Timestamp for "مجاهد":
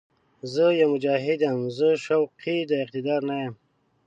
0.93-1.39